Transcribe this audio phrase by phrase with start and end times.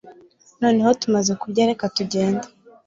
[0.61, 2.47] Noneho tumaze kurya reka tugende